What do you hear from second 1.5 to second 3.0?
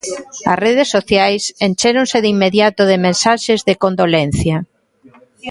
enchéronse de inmediato de